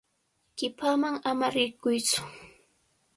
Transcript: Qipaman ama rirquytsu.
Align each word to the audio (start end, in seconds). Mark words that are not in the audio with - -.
Qipaman 0.57 1.15
ama 1.29 1.47
rirquytsu. 1.53 2.21